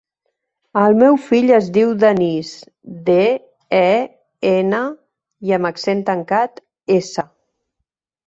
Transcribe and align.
El 0.83 0.95
meu 1.01 1.17
fill 1.25 1.51
es 1.57 1.67
diu 1.73 1.89
Denís: 2.03 2.53
de, 3.09 3.27
e, 3.81 3.91
ena, 4.53 4.81
i 5.49 5.53
amb 5.59 5.71
accent 5.71 6.01
tancat, 6.09 6.61
essa. 6.97 7.27